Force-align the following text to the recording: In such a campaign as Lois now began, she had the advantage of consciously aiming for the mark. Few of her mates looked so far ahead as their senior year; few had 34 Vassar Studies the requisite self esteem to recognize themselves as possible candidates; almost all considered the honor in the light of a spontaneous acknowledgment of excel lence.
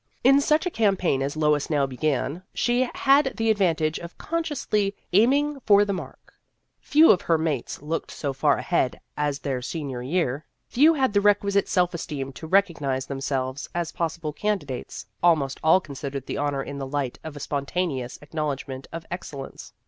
In 0.23 0.41
such 0.41 0.65
a 0.65 0.71
campaign 0.71 1.21
as 1.21 1.37
Lois 1.37 1.69
now 1.69 1.85
began, 1.85 2.41
she 2.55 2.89
had 2.95 3.35
the 3.37 3.51
advantage 3.51 3.99
of 3.99 4.17
consciously 4.17 4.95
aiming 5.13 5.59
for 5.59 5.85
the 5.85 5.93
mark. 5.93 6.33
Few 6.79 7.11
of 7.11 7.21
her 7.21 7.37
mates 7.37 7.83
looked 7.83 8.09
so 8.09 8.33
far 8.33 8.57
ahead 8.57 8.99
as 9.15 9.37
their 9.37 9.61
senior 9.61 10.01
year; 10.01 10.43
few 10.67 10.95
had 10.95 11.11
34 11.11 11.11
Vassar 11.11 11.11
Studies 11.11 11.13
the 11.53 11.55
requisite 11.61 11.69
self 11.69 11.93
esteem 11.93 12.33
to 12.33 12.47
recognize 12.47 13.05
themselves 13.05 13.69
as 13.75 13.91
possible 13.91 14.33
candidates; 14.33 15.05
almost 15.21 15.59
all 15.63 15.79
considered 15.79 16.25
the 16.25 16.37
honor 16.37 16.63
in 16.63 16.79
the 16.79 16.87
light 16.87 17.19
of 17.23 17.35
a 17.35 17.39
spontaneous 17.39 18.17
acknowledgment 18.23 18.87
of 18.91 19.05
excel 19.11 19.41
lence. 19.41 19.71